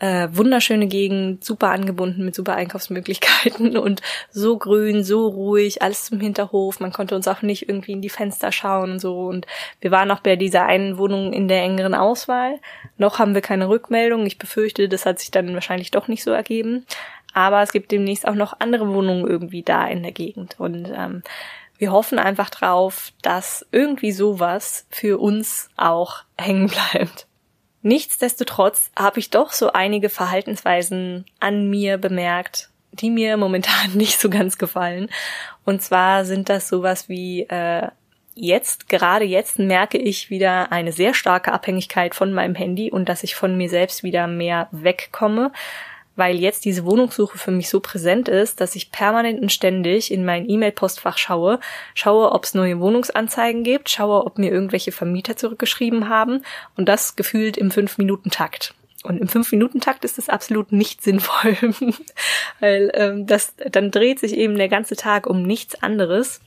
[0.02, 6.20] äh, wunderschöne Gegend, super angebunden mit super Einkaufsmöglichkeiten und so grün, so ruhig, alles zum
[6.20, 6.80] Hinterhof.
[6.80, 9.28] Man konnte uns auch nicht irgendwie in die Fenster schauen und so.
[9.28, 9.46] Und
[9.80, 12.60] wir waren auch bei dieser einen Wohnung in der engeren Auswahl.
[12.98, 14.26] Noch haben wir keine Rückmeldung.
[14.26, 16.88] Ich befürchte, das hat sich dann wahrscheinlich doch nicht so ergeben.
[17.34, 20.56] Aber es gibt demnächst auch noch andere Wohnungen irgendwie da in der Gegend.
[20.60, 21.22] Und ähm,
[21.78, 27.28] wir hoffen einfach drauf, dass irgendwie sowas für uns auch hängen bleibt.
[27.84, 34.30] Nichtsdestotrotz habe ich doch so einige Verhaltensweisen an mir bemerkt, die mir momentan nicht so
[34.30, 35.10] ganz gefallen.
[35.65, 37.88] Und zwar sind das sowas wie äh,
[38.36, 43.24] jetzt, gerade jetzt merke ich wieder eine sehr starke Abhängigkeit von meinem Handy und dass
[43.24, 45.52] ich von mir selbst wieder mehr wegkomme,
[46.15, 50.26] weil jetzt diese Wohnungssuche für mich so präsent ist, dass ich permanent und ständig in
[50.26, 51.60] mein E-Mail-Postfach schaue,
[51.93, 56.43] schaue, ob es neue Wohnungsanzeigen gibt, schaue, ob mir irgendwelche Vermieter zurückgeschrieben haben
[56.76, 58.74] und das gefühlt im Fünf-Minuten-Takt.
[59.04, 61.58] Und im Fünf-Minuten-Takt ist es absolut nicht sinnvoll,
[62.60, 66.41] weil ähm, das dann dreht sich eben der ganze Tag um nichts anderes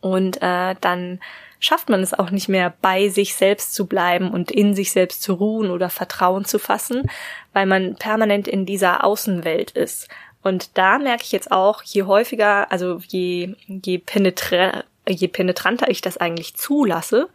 [0.00, 1.20] und äh, dann
[1.62, 5.22] schafft man es auch nicht mehr, bei sich selbst zu bleiben und in sich selbst
[5.22, 7.08] zu ruhen oder Vertrauen zu fassen,
[7.52, 10.08] weil man permanent in dieser Außenwelt ist.
[10.42, 16.00] Und da merke ich jetzt auch, je häufiger, also je, je, penetra je penetranter ich
[16.00, 17.28] das eigentlich zulasse,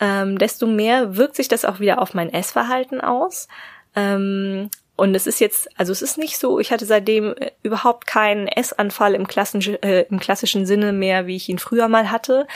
[0.00, 3.48] ähm, desto mehr wirkt sich das auch wieder auf mein Essverhalten aus.
[3.96, 8.06] Ähm, und es ist jetzt, also es ist nicht so, ich hatte seitdem äh, überhaupt
[8.06, 12.46] keinen Essanfall im, klassischen, äh, im klassischen Sinne mehr, wie ich ihn früher mal hatte.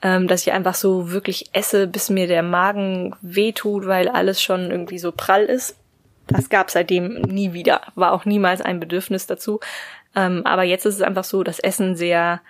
[0.00, 4.70] Ähm, dass ich einfach so wirklich esse, bis mir der Magen wehtut, weil alles schon
[4.70, 5.76] irgendwie so prall ist.
[6.28, 9.58] Das gab seitdem nie wieder, war auch niemals ein Bedürfnis dazu.
[10.14, 12.40] Ähm, aber jetzt ist es einfach so, dass Essen sehr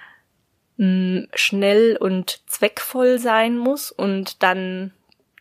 [0.76, 4.92] mh, mm, schnell und zweckvoll sein muss und dann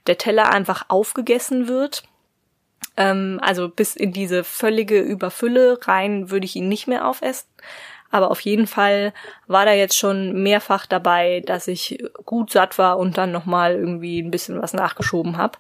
[0.06, 2.04] der Teller einfach aufgegessen wird
[2.98, 7.48] ähm, also bis in diese völlige Überfülle rein würde ich ihn nicht mehr aufessen.
[8.10, 9.14] Aber auf jeden Fall
[9.48, 14.22] war da jetzt schon mehrfach dabei, dass ich gut satt war und dann nochmal irgendwie
[14.22, 15.58] ein bisschen was nachgeschoben habe.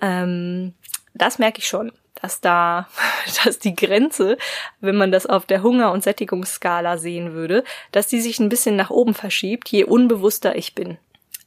[0.00, 0.74] Ähm,
[1.14, 2.88] das merke ich schon, dass da,
[3.44, 4.38] dass die Grenze,
[4.80, 8.76] wenn man das auf der Hunger- und Sättigungsskala sehen würde, dass die sich ein bisschen
[8.76, 10.98] nach oben verschiebt, je unbewusster ich bin.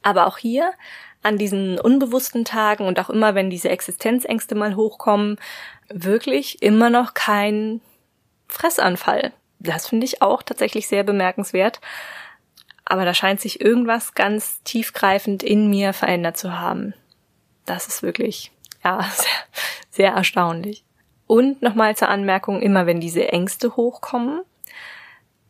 [0.02, 0.72] Aber auch hier
[1.22, 5.38] an diesen unbewussten Tagen und auch immer, wenn diese Existenzängste mal hochkommen,
[5.88, 7.80] wirklich immer noch kein
[8.46, 9.32] Fressanfall.
[9.58, 11.80] Das finde ich auch tatsächlich sehr bemerkenswert.
[12.84, 16.94] Aber da scheint sich irgendwas ganz tiefgreifend in mir verändert zu haben.
[17.64, 18.52] Das ist wirklich,
[18.84, 19.30] ja, sehr,
[19.90, 20.84] sehr erstaunlich.
[21.26, 24.42] Und nochmal zur Anmerkung, immer wenn diese Ängste hochkommen,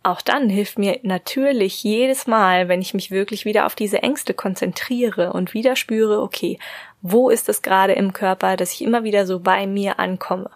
[0.06, 4.34] auch dann hilft mir natürlich jedes Mal, wenn ich mich wirklich wieder auf diese Ängste
[4.34, 6.60] konzentriere und wieder spüre, okay,
[7.02, 10.48] wo ist es gerade im Körper, dass ich immer wieder so bei mir ankomme.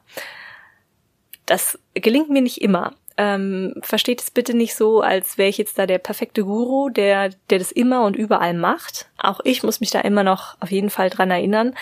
[1.47, 2.95] Das gelingt mir nicht immer.
[3.23, 7.31] Ähm, versteht es bitte nicht so, als wäre ich jetzt da der perfekte Guru, der,
[7.51, 9.11] der das immer und überall macht.
[9.19, 11.75] Auch ich muss mich da immer noch auf jeden Fall dran erinnern.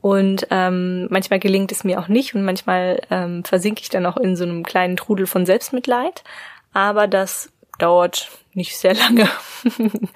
[0.00, 4.16] Und ähm, manchmal gelingt es mir auch nicht und manchmal ähm, versinke ich dann auch
[4.16, 6.22] in so einem kleinen Trudel von Selbstmitleid
[6.76, 9.30] aber das dauert nicht sehr lange.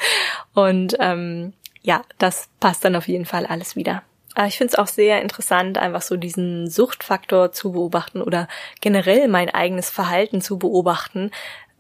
[0.55, 4.03] und ähm, ja, das passt dann auf jeden Fall alles wieder.
[4.35, 8.49] Aber ich finde es auch sehr interessant, einfach so diesen Suchtfaktor zu beobachten oder
[8.81, 11.31] generell mein eigenes Verhalten zu beobachten,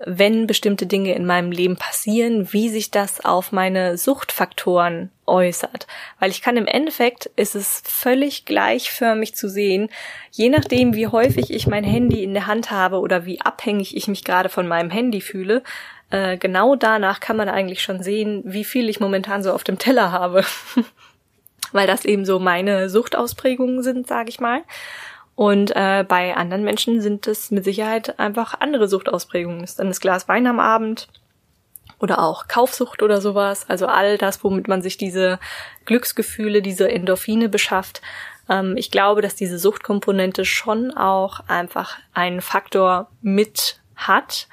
[0.04, 5.86] wenn bestimmte Dinge in meinem Leben passieren, wie sich das auf meine Suchtfaktoren äußert.
[6.18, 9.90] Weil ich kann im Endeffekt, ist es völlig gleichförmig zu sehen,
[10.30, 14.08] je nachdem, wie häufig ich mein Handy in der Hand habe oder wie abhängig ich
[14.08, 15.62] mich gerade von meinem Handy fühle,
[16.10, 19.78] äh, genau danach kann man eigentlich schon sehen, wie viel ich momentan so auf dem
[19.78, 20.44] Teller habe.
[21.72, 24.62] Weil das eben so meine Suchtausprägungen sind, sage ich mal.
[25.34, 29.64] Und äh, bei anderen Menschen sind es mit Sicherheit einfach andere Suchtausprägungen.
[29.64, 31.08] Ist dann das Glas Wein am Abend
[31.98, 33.64] oder auch Kaufsucht oder sowas.
[33.68, 35.38] Also all das, womit man sich diese
[35.84, 38.02] Glücksgefühle, diese Endorphine beschafft.
[38.48, 44.48] Ähm, ich glaube, dass diese Suchtkomponente schon auch einfach einen Faktor mit hat,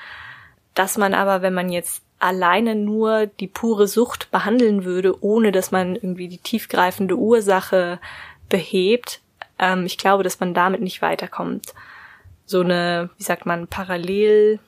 [0.74, 5.72] dass man aber, wenn man jetzt alleine nur die pure Sucht behandeln würde, ohne dass
[5.72, 8.00] man irgendwie die tiefgreifende Ursache
[8.50, 9.22] behebt,
[9.60, 11.74] ähm, ich glaube, dass man damit nicht weiterkommt.
[12.46, 14.60] So eine, wie sagt man, Parallel,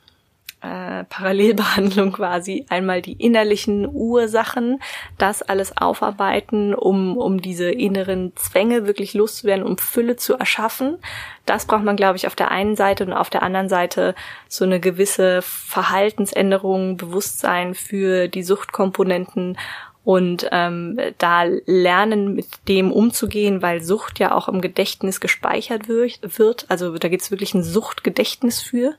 [0.61, 2.65] äh, Parallelbehandlung quasi.
[2.69, 4.79] Einmal die innerlichen Ursachen,
[5.17, 10.97] das alles aufarbeiten, um, um diese inneren Zwänge wirklich loszuwerden, um Fülle zu erschaffen.
[11.45, 14.15] Das braucht man, glaube ich, auf der einen Seite und auf der anderen Seite
[14.47, 19.57] so eine gewisse Verhaltensänderung, Bewusstsein für die Suchtkomponenten
[20.03, 26.65] und ähm, da lernen, mit dem umzugehen, weil Sucht ja auch im Gedächtnis gespeichert wird.
[26.67, 28.95] Also da gibt's wirklich ein Suchtgedächtnis für.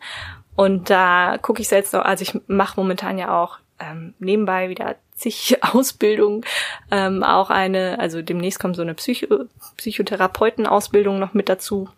[0.61, 4.97] Und da gucke ich selbst noch, also ich mache momentan ja auch ähm, nebenbei wieder
[5.15, 6.45] zig Ausbildungen,
[6.91, 9.47] ähm, auch eine, also demnächst kommt so eine Psycho
[9.79, 11.89] Psychotherapeutenausbildung noch mit dazu.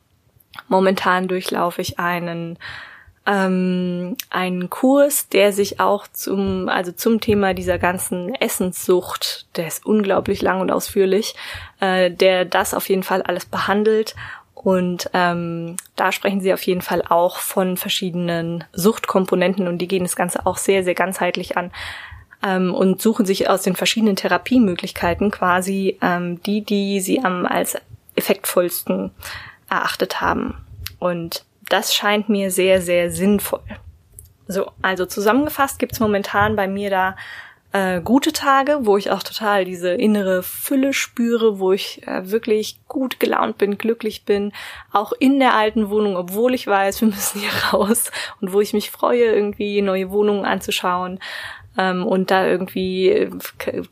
[0.69, 2.57] Momentan durchlaufe ich einen
[3.27, 9.85] ähm, einen Kurs, der sich auch zum, also zum Thema dieser ganzen Essenssucht, der ist
[9.85, 11.35] unglaublich lang und ausführlich,
[11.81, 14.15] äh, der das auf jeden Fall alles behandelt
[14.63, 20.05] Und ähm, da sprechen sie auf jeden Fall auch von verschiedenen Suchtkomponenten und die gehen
[20.05, 21.73] das Ganze auch sehr, sehr ganzheitlich an
[22.45, 27.77] ähm, und suchen sich aus den verschiedenen Therapiemöglichkeiten quasi ähm, die, die sie am als
[28.15, 29.11] effektvollsten
[29.69, 30.65] erachtet haben.
[31.01, 33.63] Und das scheint mir sehr, sehr sinnvoll.
[34.47, 37.17] So, also zusammengefasst gibt's momentan bei mir da
[37.73, 42.81] äh, gute Tage, wo ich auch total diese innere Fülle spüre, wo ich äh, wirklich
[42.89, 44.53] gut gelaunt bin, glücklich bin,
[44.93, 48.73] auch in der alten Wohnung, obwohl ich weiß, wir müssen hier raus und wo ich
[48.73, 51.19] mich freue, irgendwie neue Wohnungen anzuschauen
[51.79, 53.31] ähm, und da irgendwie äh,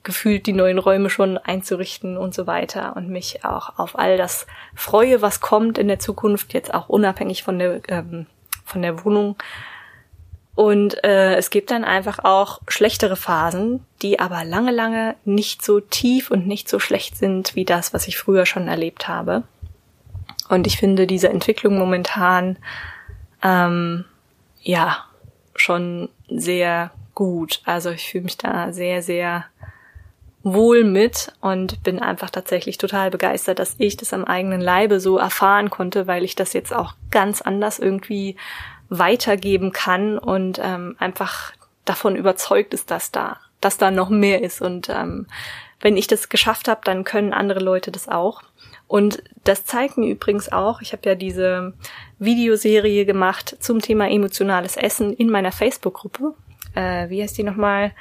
[0.02, 4.46] gefühlt die neuen Räume schon einzurichten und so weiter und mich auch auf all das
[4.74, 8.26] freue, was kommt in der Zukunft, jetzt auch unabhängig von der ähm,
[8.64, 9.36] von der Wohnung
[10.54, 15.80] und äh, es gibt dann einfach auch schlechtere Phasen, die aber lange, lange nicht so
[15.80, 19.44] tief und nicht so schlecht sind wie das, was ich früher schon erlebt habe.
[20.48, 22.58] Und ich finde diese Entwicklung momentan
[23.42, 24.04] ähm,
[24.60, 25.04] ja
[25.54, 27.62] schon sehr gut.
[27.64, 29.44] Also ich fühle mich da sehr, sehr
[30.42, 35.18] wohl mit und bin einfach tatsächlich total begeistert, dass ich das am eigenen Leibe so
[35.18, 38.36] erfahren konnte, weil ich das jetzt auch ganz anders irgendwie
[38.90, 41.52] weitergeben kann und ähm, einfach
[41.84, 44.60] davon überzeugt ist, dass da, dass da noch mehr ist.
[44.60, 45.26] Und ähm,
[45.80, 48.42] wenn ich das geschafft habe, dann können andere Leute das auch.
[48.86, 51.72] Und das zeigt mir übrigens auch, ich habe ja diese
[52.18, 56.34] Videoserie gemacht zum Thema emotionales Essen in meiner Facebook-Gruppe.
[56.74, 57.92] Äh, wie heißt die nochmal?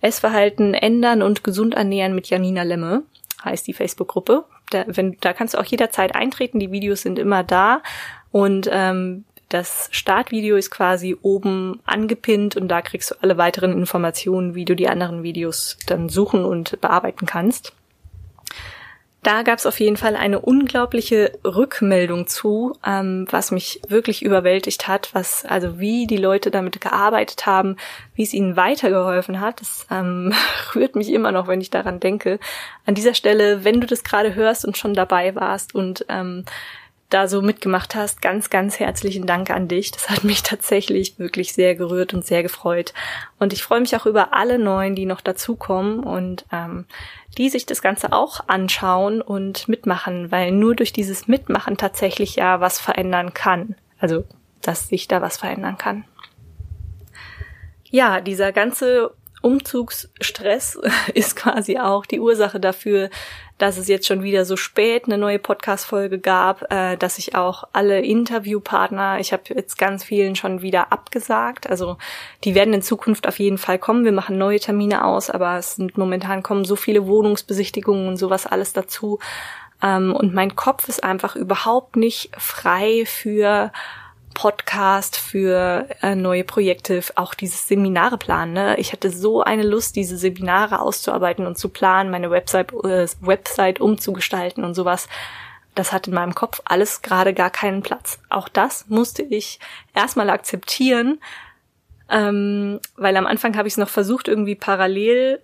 [0.00, 3.04] Essverhalten ändern und gesund ernähren mit Janina Lemme
[3.44, 4.44] heißt die Facebook-Gruppe.
[4.70, 6.58] Da, wenn, da kannst du auch jederzeit eintreten.
[6.58, 7.82] Die Videos sind immer da.
[8.32, 14.54] Und ähm, das Startvideo ist quasi oben angepinnt und da kriegst du alle weiteren Informationen,
[14.54, 17.72] wie du die anderen Videos dann suchen und bearbeiten kannst.
[19.22, 24.88] Da gab es auf jeden Fall eine unglaubliche Rückmeldung zu, ähm, was mich wirklich überwältigt
[24.88, 27.76] hat, was also wie die Leute damit gearbeitet haben,
[28.16, 29.60] wie es ihnen weitergeholfen hat.
[29.60, 30.34] Das ähm,
[30.74, 32.40] rührt mich immer noch, wenn ich daran denke.
[32.84, 36.44] An dieser Stelle, wenn du das gerade hörst und schon dabei warst und ähm,
[37.12, 38.22] da so mitgemacht hast.
[38.22, 39.90] Ganz, ganz herzlichen Dank an dich.
[39.90, 42.92] Das hat mich tatsächlich wirklich sehr gerührt und sehr gefreut.
[43.38, 46.86] Und ich freue mich auch über alle Neuen, die noch dazukommen und ähm,
[47.38, 52.60] die sich das Ganze auch anschauen und mitmachen, weil nur durch dieses Mitmachen tatsächlich ja
[52.60, 53.76] was verändern kann.
[53.98, 54.24] Also,
[54.60, 56.04] dass sich da was verändern kann.
[57.90, 60.80] Ja, dieser ganze Umzugsstress
[61.14, 63.10] ist quasi auch die Ursache dafür,
[63.62, 67.62] dass es jetzt schon wieder so spät eine neue Podcast-Folge gab, äh, dass ich auch
[67.72, 71.70] alle Interviewpartner, ich habe jetzt ganz vielen schon wieder abgesagt.
[71.70, 71.96] Also
[72.42, 74.04] die werden in Zukunft auf jeden Fall kommen.
[74.04, 78.48] Wir machen neue Termine aus, aber es sind momentan kommen so viele Wohnungsbesichtigungen und sowas
[78.48, 79.20] alles dazu.
[79.80, 83.70] Ähm, und mein Kopf ist einfach überhaupt nicht frei für
[84.34, 88.52] Podcast für äh, neue Projekte, auch dieses Seminare planen.
[88.52, 88.76] Ne?
[88.78, 93.80] Ich hatte so eine Lust, diese Seminare auszuarbeiten und zu planen, meine Website, äh, Website
[93.80, 95.08] umzugestalten und sowas.
[95.74, 98.18] Das hat in meinem Kopf alles gerade gar keinen Platz.
[98.28, 99.58] Auch das musste ich
[99.94, 101.20] erstmal akzeptieren,
[102.10, 105.40] ähm, weil am Anfang habe ich es noch versucht, irgendwie parallel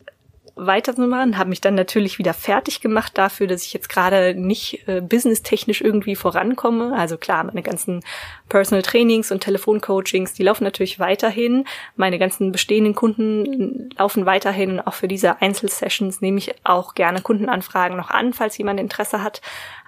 [0.58, 5.00] weiterzumachen, habe mich dann natürlich wieder fertig gemacht dafür, dass ich jetzt gerade nicht äh,
[5.00, 6.94] businesstechnisch irgendwie vorankomme.
[6.96, 8.02] Also klar, meine ganzen
[8.48, 11.64] Personal Trainings und Telefoncoachings, die laufen natürlich weiterhin.
[11.96, 14.80] Meine ganzen bestehenden Kunden laufen weiterhin.
[14.80, 19.40] Auch für diese Einzelsessions nehme ich auch gerne Kundenanfragen noch an, falls jemand Interesse hat.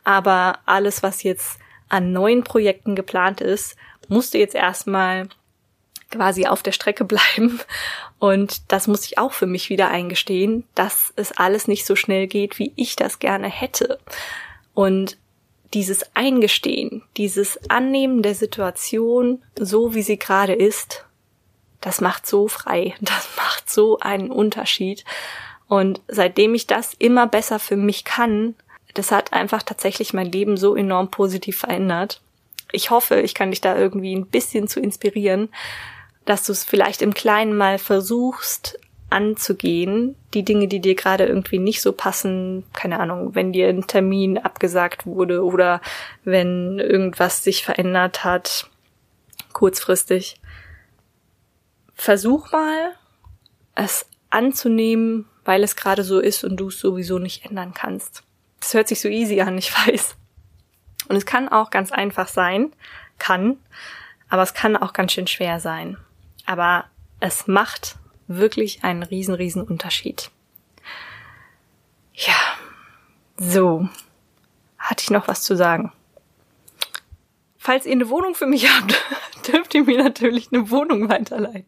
[0.05, 3.77] Aber alles, was jetzt an neuen Projekten geplant ist,
[4.09, 5.29] musste jetzt erstmal
[6.11, 7.61] quasi auf der Strecke bleiben.
[8.19, 12.27] Und das muss ich auch für mich wieder eingestehen, dass es alles nicht so schnell
[12.27, 13.99] geht, wie ich das gerne hätte.
[14.75, 15.17] Und
[15.73, 21.05] dieses Eingestehen, dieses Annehmen der Situation so, wie sie gerade ist,
[21.81, 25.05] das macht so frei, das macht so einen Unterschied.
[25.69, 28.57] Und seitdem ich das immer besser für mich kann,
[28.95, 32.21] das hat einfach tatsächlich mein Leben so enorm positiv verändert.
[32.73, 35.49] Ich hoffe, ich kann dich da irgendwie ein bisschen zu inspirieren,
[36.25, 38.79] dass du es vielleicht im Kleinen mal versuchst
[39.11, 43.87] anzugehen, die Dinge, die dir gerade irgendwie nicht so passen, keine Ahnung, wenn dir ein
[43.87, 45.81] Termin abgesagt wurde oder
[46.25, 48.71] wenn irgendwas sich verändert hat,
[49.53, 50.41] kurzfristig.
[51.95, 52.93] Versuch mal,
[53.75, 58.23] es anzunehmen, weil es gerade so ist und du es sowieso nicht ändern kannst.
[58.61, 60.15] Das hört sich so easy an, ich weiß.
[61.09, 62.73] Und es kann auch ganz einfach sein,
[63.19, 63.59] kann,
[64.29, 65.97] aber es kann auch ganz schön schwer sein.
[66.47, 66.85] Aber
[67.21, 70.31] es macht wirklich einen riesen, riesen Unterschied.
[72.15, 72.35] Ja,
[73.37, 73.89] so.
[74.79, 75.93] Hatte ich noch was zu sagen?
[77.61, 79.01] falls ihr eine Wohnung für mich habt,
[79.47, 81.67] dürft ihr mir natürlich eine Wohnung weiterleiten.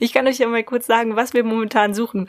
[0.00, 2.28] Ich kann euch ja mal kurz sagen, was wir momentan suchen.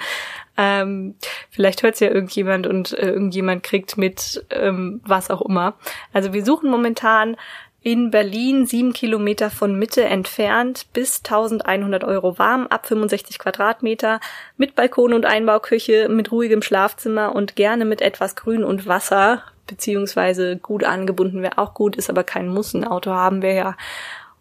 [0.55, 1.15] Ähm,
[1.49, 5.75] vielleicht hört es ja irgendjemand und äh, irgendjemand kriegt mit ähm, was auch immer.
[6.13, 7.35] Also wir suchen momentan
[7.83, 14.21] in Berlin, sieben Kilometer von Mitte entfernt, bis 1100 Euro warm, ab 65 Quadratmeter,
[14.55, 20.55] mit Balkon und Einbauküche, mit ruhigem Schlafzimmer und gerne mit etwas Grün und Wasser, beziehungsweise
[20.55, 23.75] gut angebunden wäre auch gut, ist aber kein Muss, ein Auto haben wir ja.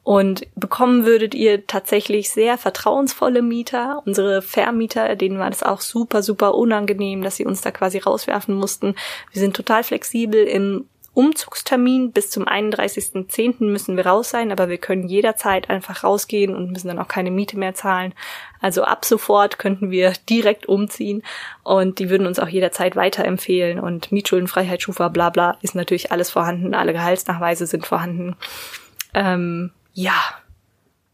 [0.05, 4.03] Und bekommen würdet ihr tatsächlich sehr vertrauensvolle Mieter.
[4.05, 8.55] Unsere Vermieter, denen war das auch super, super unangenehm, dass sie uns da quasi rauswerfen
[8.55, 8.97] mussten.
[9.31, 13.65] Wir sind total flexibel im Umzugstermin bis zum 31.10.
[13.65, 17.31] müssen wir raus sein, aber wir können jederzeit einfach rausgehen und müssen dann auch keine
[17.31, 18.15] Miete mehr zahlen.
[18.61, 21.23] Also ab sofort könnten wir direkt umziehen
[21.65, 26.31] und die würden uns auch jederzeit weiterempfehlen und Mietschuldenfreiheit, Schufa, bla bla, ist natürlich alles
[26.31, 28.37] vorhanden, alle Gehaltsnachweise sind vorhanden.
[29.13, 30.15] Ähm, ja,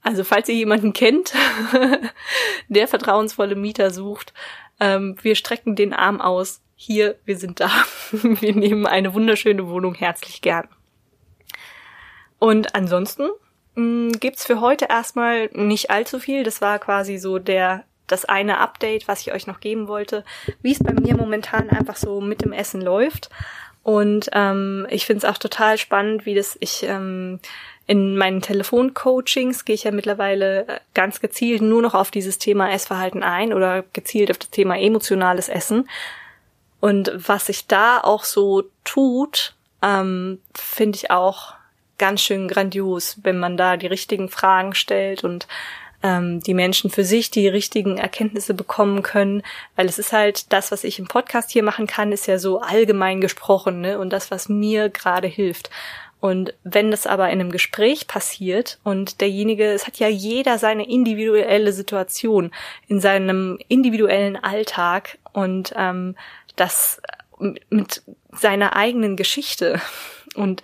[0.02, 1.34] also falls ihr jemanden kennt,
[2.68, 4.32] der vertrauensvolle Mieter sucht,
[4.78, 7.70] ähm, wir strecken den Arm aus hier, wir sind da.
[8.12, 10.68] Wir nehmen eine wunderschöne Wohnung herzlich gern.
[12.38, 13.28] Und ansonsten
[13.74, 16.44] mh, mm, gibt's für heute erstmal nicht allzu viel.
[16.44, 20.24] Das war quasi so der das eine Update, was ich euch noch geben wollte,
[20.62, 23.28] wie es bei mir momentan einfach so mit dem Essen läuft.
[23.82, 27.40] Und ähm, ich finde es auch total spannend, wie das ich ähm,
[27.86, 32.70] in meinen Telefoncoachings gehe ich ja mittlerweile äh, ganz gezielt nur noch auf dieses Thema
[32.70, 35.88] Essverhalten ein oder gezielt auf das Thema emotionales Essen,
[36.80, 41.54] und was sich da auch so tut, ähm, finde ich auch
[41.98, 45.48] ganz schön grandios, wenn man da die richtigen Fragen stellt und
[46.02, 49.42] ähm, die Menschen für sich die richtigen Erkenntnisse bekommen können,
[49.74, 52.60] weil es ist halt das, was ich im Podcast hier machen kann, ist ja so
[52.60, 53.98] allgemein gesprochen, ne?
[53.98, 55.70] Und das, was mir gerade hilft.
[56.20, 60.88] Und wenn das aber in einem Gespräch passiert und derjenige, es hat ja jeder seine
[60.88, 62.50] individuelle Situation
[62.88, 66.16] in seinem individuellen Alltag und ähm,
[66.60, 67.00] das
[67.70, 69.80] mit seiner eigenen Geschichte.
[70.34, 70.62] Und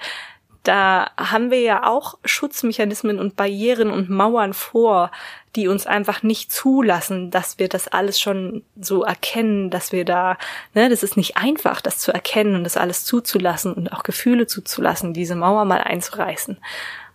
[0.65, 5.11] da haben wir ja auch Schutzmechanismen und Barrieren und Mauern vor,
[5.57, 10.39] die uns einfach nicht zulassen, dass wir das alles schon so erkennen, dass wir da,
[10.73, 14.47] ne, das ist nicht einfach, das zu erkennen und das alles zuzulassen und auch Gefühle
[14.47, 16.59] zuzulassen, diese Mauer mal einzureißen.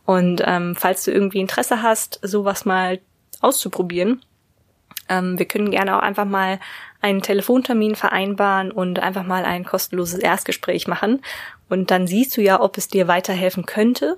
[0.06, 3.00] Und ähm, falls du irgendwie Interesse hast, sowas mal
[3.42, 4.24] auszuprobieren,
[5.10, 6.60] ähm, wir können gerne auch einfach mal
[7.02, 11.22] einen Telefontermin vereinbaren und einfach mal ein kostenloses Erstgespräch machen.
[11.70, 14.18] Und dann siehst du ja, ob es dir weiterhelfen könnte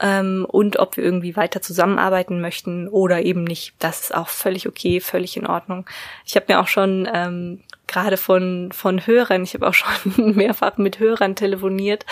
[0.00, 3.74] ähm, und ob wir irgendwie weiter zusammenarbeiten möchten oder eben nicht.
[3.78, 5.86] Das ist auch völlig okay, völlig in Ordnung.
[6.24, 7.60] Ich habe mir auch schon ähm,
[7.92, 12.06] gerade von, von Hörern, ich habe auch schon mehrfach mit Hörern telefoniert,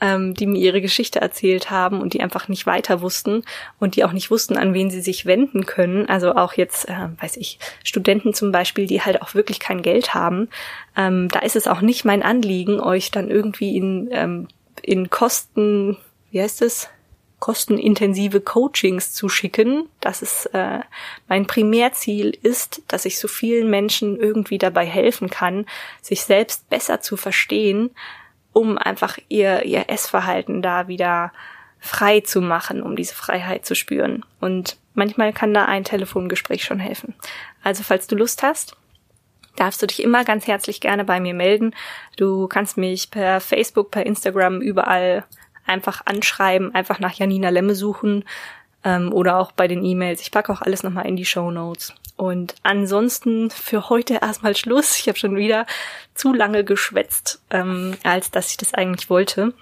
[0.00, 3.42] ähm, die mir ihre Geschichte erzählt haben und die einfach nicht weiter wussten
[3.80, 6.08] und die auch nicht wussten, an wen sie sich wenden können.
[6.08, 10.14] Also auch jetzt, äh, weiß ich, Studenten zum Beispiel, die halt auch wirklich kein Geld
[10.14, 10.48] haben.
[10.96, 14.48] Ähm, da ist es auch nicht mein Anliegen, euch dann irgendwie in, ähm,
[14.82, 15.96] in Kosten,
[16.30, 16.88] wie heißt es?
[17.42, 19.88] Kostenintensive Coachings zu schicken.
[19.98, 20.78] Das ist äh,
[21.26, 25.66] mein Primärziel ist, dass ich so vielen Menschen irgendwie dabei helfen kann,
[26.00, 27.90] sich selbst besser zu verstehen,
[28.52, 31.32] um einfach ihr ihr Essverhalten da wieder
[31.80, 34.24] frei zu machen, um diese Freiheit zu spüren.
[34.38, 37.12] Und manchmal kann da ein Telefongespräch schon helfen.
[37.64, 38.76] Also falls du Lust hast,
[39.56, 41.74] darfst du dich immer ganz herzlich gerne bei mir melden.
[42.16, 45.24] Du kannst mich per Facebook, per Instagram überall
[45.66, 48.24] einfach anschreiben, einfach nach Janina Lemme suchen
[48.84, 50.20] ähm, oder auch bei den E-Mails.
[50.20, 51.94] Ich packe auch alles nochmal in die Show Notes.
[52.16, 54.98] Und ansonsten für heute erstmal Schluss.
[54.98, 55.66] Ich habe schon wieder
[56.14, 59.54] zu lange geschwätzt, ähm, als dass ich das eigentlich wollte.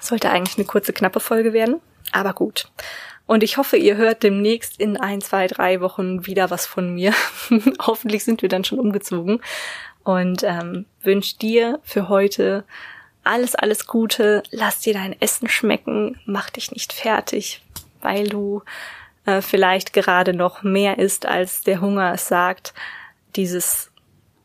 [0.00, 1.80] Sollte eigentlich eine kurze, knappe Folge werden,
[2.12, 2.68] aber gut.
[3.26, 7.12] Und ich hoffe, ihr hört demnächst in ein, zwei, drei Wochen wieder was von mir.
[7.80, 9.40] Hoffentlich sind wir dann schon umgezogen.
[10.04, 12.64] Und ähm, wünsche dir für heute
[13.26, 17.62] alles, alles Gute, lass dir dein Essen schmecken, mach dich nicht fertig,
[18.00, 18.62] weil du
[19.26, 22.74] äh, vielleicht gerade noch mehr isst, als der Hunger es sagt.
[23.34, 23.90] Dieses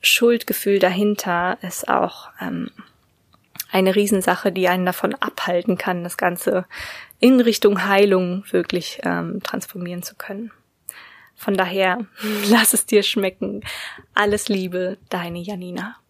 [0.02, 2.72] Schuldgefühl dahinter ist auch ähm,
[3.72, 6.66] eine Riesensache, die einen davon abhalten kann, das Ganze
[7.20, 10.52] in Richtung Heilung wirklich ähm, transformieren zu können.
[11.36, 12.06] Von daher,
[12.50, 13.64] lass es dir schmecken.
[14.14, 16.01] Alles Liebe, deine Janina.